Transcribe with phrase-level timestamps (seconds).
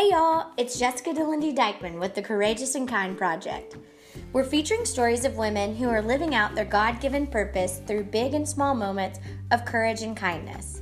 [0.00, 3.76] Hey y'all, it's Jessica DeLindy Dykeman with the Courageous and Kind Project.
[4.32, 8.32] We're featuring stories of women who are living out their God given purpose through big
[8.32, 10.80] and small moments of courage and kindness.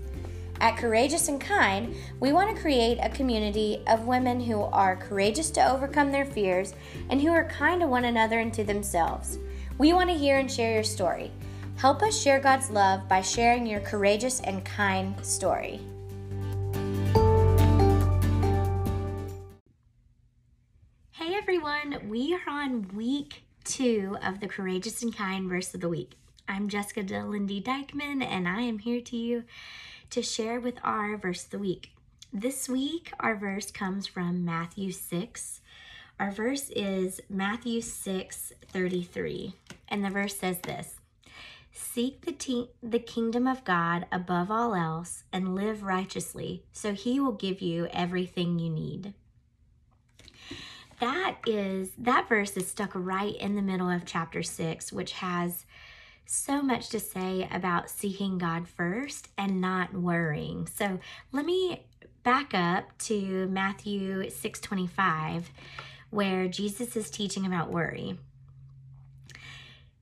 [0.60, 5.50] At Courageous and Kind, we want to create a community of women who are courageous
[5.50, 6.74] to overcome their fears
[7.10, 9.40] and who are kind to one another and to themselves.
[9.78, 11.32] We want to hear and share your story.
[11.74, 15.80] Help us share God's love by sharing your courageous and kind story.
[22.08, 26.12] We are on week two of the Courageous and Kind verse of the week.
[26.48, 29.44] I'm Jessica DeLindy Dykeman, and I am here to you
[30.08, 31.90] to share with our verse of the week.
[32.32, 35.60] This week, our verse comes from Matthew 6.
[36.18, 39.52] Our verse is Matthew 6 33,
[39.90, 40.94] and the verse says this
[41.72, 47.20] Seek the, te- the kingdom of God above all else and live righteously, so he
[47.20, 49.12] will give you everything you need.
[51.00, 55.64] That is, that verse is stuck right in the middle of chapter 6, which has
[56.26, 60.66] so much to say about seeking God first and not worrying.
[60.66, 60.98] So
[61.32, 61.86] let me
[62.22, 65.44] back up to Matthew 6:25
[66.10, 68.18] where Jesus is teaching about worry.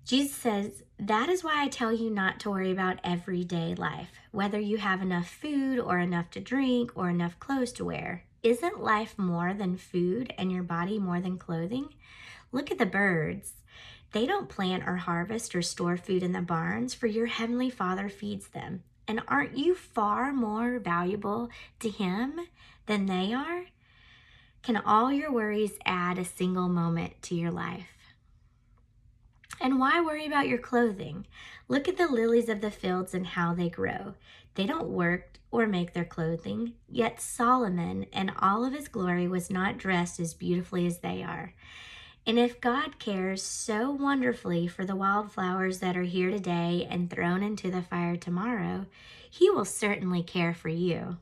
[0.05, 4.61] Jesus says, That is why I tell you not to worry about everyday life, whether
[4.61, 8.25] you have enough food or enough to drink or enough clothes to wear.
[8.47, 11.89] Isn't life more than food and your body more than clothing?
[12.53, 13.55] Look at the birds.
[14.13, 18.09] They don't plant or harvest or store food in the barns, for your heavenly Father
[18.09, 18.85] feeds them.
[19.09, 21.49] And aren't you far more valuable
[21.81, 22.39] to Him
[22.87, 23.65] than they are?
[24.63, 27.96] Can all your worries add a single moment to your life?
[29.61, 31.27] And why worry about your clothing?
[31.69, 34.15] Look at the lilies of the fields and how they grow.
[34.55, 39.51] They don't work or make their clothing, yet Solomon in all of his glory was
[39.51, 41.55] not dressed as beautifully as they are.
[42.27, 47.43] And if God cares so wonderfully for the wildflowers that are here today and thrown
[47.43, 48.87] into the fire tomorrow,
[49.31, 51.19] he will certainly care for you.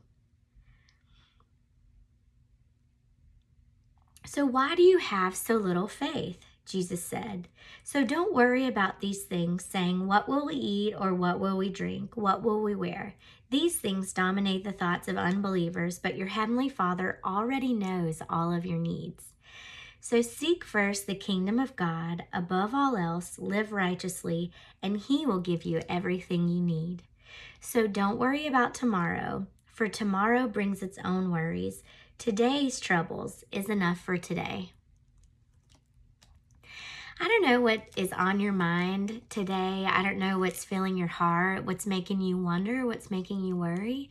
[4.25, 6.39] So, why do you have so little faith?
[6.65, 7.47] Jesus said.
[7.83, 11.69] So don't worry about these things, saying, What will we eat, or what will we
[11.69, 12.17] drink?
[12.17, 13.15] What will we wear?
[13.49, 18.65] These things dominate the thoughts of unbelievers, but your Heavenly Father already knows all of
[18.65, 19.33] your needs.
[19.99, 24.51] So seek first the kingdom of God, above all else, live righteously,
[24.83, 27.03] and He will give you everything you need.
[27.59, 31.81] So don't worry about tomorrow, for tomorrow brings its own worries.
[32.17, 34.73] Today's troubles is enough for today.
[37.19, 39.87] I don't know what is on your mind today.
[39.89, 44.09] I don't know what's filling your heart, what's making you wonder, what's making you worry.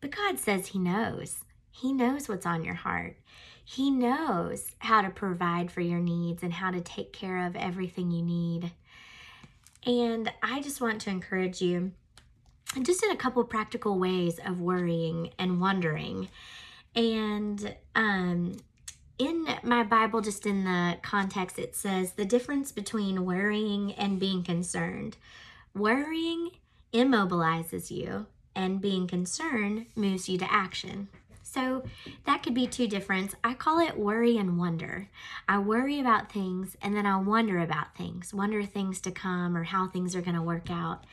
[0.00, 1.40] But God says He knows.
[1.70, 3.16] He knows what's on your heart.
[3.64, 8.10] He knows how to provide for your needs and how to take care of everything
[8.10, 8.70] you need.
[9.84, 11.92] And I just want to encourage you
[12.82, 16.28] just in a couple practical ways of worrying and wondering.
[16.94, 18.56] And um,
[19.18, 24.42] in my Bible, just in the context, it says the difference between worrying and being
[24.42, 25.16] concerned.
[25.74, 26.50] Worrying
[26.92, 31.08] immobilizes you, and being concerned moves you to action.
[31.42, 31.84] So
[32.26, 33.34] that could be two different.
[33.42, 35.08] I call it worry and wonder.
[35.48, 39.64] I worry about things and then I wonder about things, wonder things to come or
[39.64, 41.04] how things are going to work out.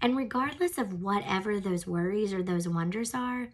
[0.00, 3.48] And regardless of whatever those worries or those wonders are,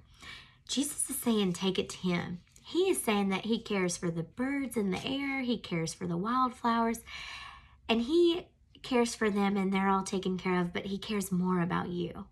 [0.69, 2.41] Jesus is saying, take it to Him.
[2.67, 6.07] He is saying that He cares for the birds in the air, He cares for
[6.07, 7.01] the wildflowers,
[7.89, 8.47] and He
[8.83, 12.25] cares for them and they're all taken care of, but He cares more about you.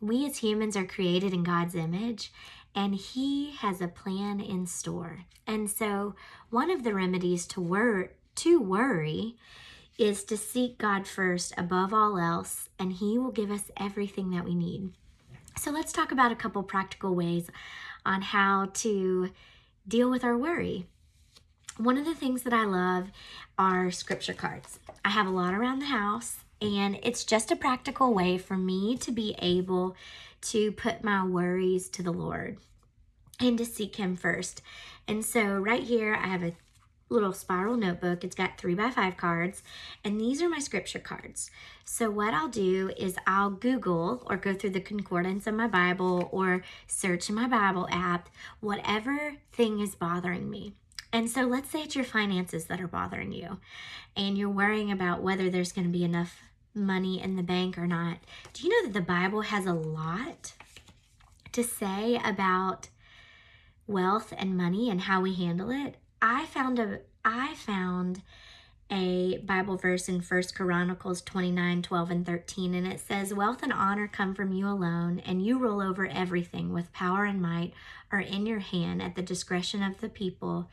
[0.00, 2.32] We as humans are created in God's image,
[2.74, 5.20] and He has a plan in store.
[5.46, 6.16] And so,
[6.50, 9.36] one of the remedies to, wor- to worry
[9.96, 14.44] is to seek God first above all else, and He will give us everything that
[14.44, 14.92] we need.
[15.56, 17.48] So, let's talk about a couple practical ways
[18.04, 19.30] on how to
[19.88, 20.86] deal with our worry.
[21.78, 23.08] One of the things that I love
[23.58, 24.78] are scripture cards.
[25.04, 28.98] I have a lot around the house, and it's just a practical way for me
[28.98, 29.96] to be able
[30.42, 32.58] to put my worries to the Lord
[33.40, 34.60] and to seek Him first.
[35.06, 36.54] And so, right here, I have a
[37.08, 38.24] little spiral notebook.
[38.24, 39.62] It's got three by five cards,
[40.04, 41.50] and these are my scripture cards.
[41.84, 46.28] So, what I'll do is I'll Google or go through the concordance of my Bible
[46.32, 48.28] or search in my Bible app
[48.60, 50.74] whatever thing is bothering me.
[51.12, 53.58] And so, let's say it's your finances that are bothering you,
[54.16, 56.42] and you're worrying about whether there's going to be enough
[56.74, 58.18] money in the bank or not.
[58.52, 60.52] Do you know that the Bible has a lot
[61.52, 62.88] to say about
[63.86, 68.22] wealth and money and how we handle it, I found a I found
[68.90, 73.72] a Bible verse in First Chronicles 29 12 and 13, and it says, Wealth and
[73.72, 77.74] honor come from you alone, and you rule over everything with power and might
[78.10, 80.70] are in your hand at the discretion of the people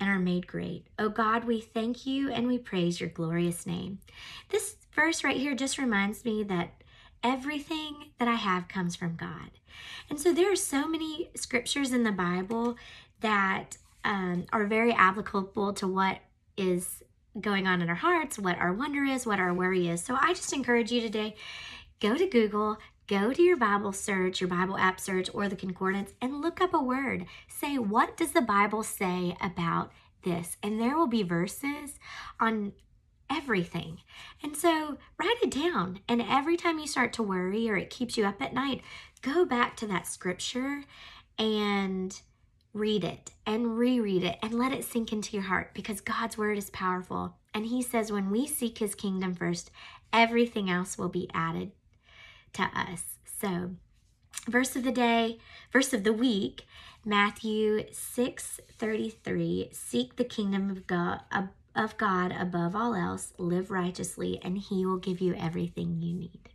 [0.00, 0.86] and are made great.
[0.98, 3.98] Oh God, we thank you and we praise your glorious name.
[4.48, 6.82] This verse right here just reminds me that
[7.22, 9.50] everything that I have comes from God.
[10.08, 12.76] And so there are so many scriptures in the Bible
[13.20, 13.76] that
[14.08, 16.18] um, are very applicable to what
[16.56, 17.02] is
[17.38, 20.02] going on in our hearts, what our wonder is, what our worry is.
[20.02, 21.36] So I just encourage you today
[22.00, 26.14] go to Google, go to your Bible search, your Bible app search, or the concordance,
[26.22, 27.26] and look up a word.
[27.48, 29.92] Say, what does the Bible say about
[30.24, 30.56] this?
[30.62, 31.98] And there will be verses
[32.40, 32.72] on
[33.30, 33.98] everything.
[34.42, 36.00] And so write it down.
[36.08, 38.80] And every time you start to worry or it keeps you up at night,
[39.20, 40.84] go back to that scripture
[41.38, 42.18] and
[42.78, 46.58] read it and reread it and let it sink into your heart because God's word
[46.58, 47.36] is powerful.
[47.52, 49.70] And He says, when we seek His kingdom first,
[50.12, 51.72] everything else will be added
[52.54, 53.18] to us.
[53.40, 53.70] So,
[54.46, 55.38] verse of the day,
[55.72, 56.64] verse of the week,
[57.04, 59.70] Matthew 6 33.
[59.72, 61.20] Seek the kingdom of God,
[61.74, 66.50] of God above all else, live righteously, and He will give you everything you need.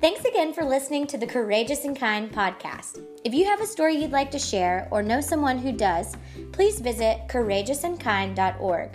[0.00, 3.04] Thanks again for listening to the Courageous and Kind podcast.
[3.24, 6.16] If you have a story you'd like to share or know someone who does,
[6.52, 8.90] please visit courageousandkind.org.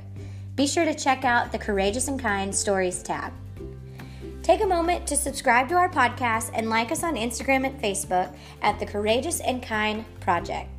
[0.56, 3.34] Be sure to check out the Courageous and Kind Stories tab.
[4.44, 8.34] Take a moment to subscribe to our podcast and like us on Instagram and Facebook
[8.62, 10.73] at the Courageous and Kind Project.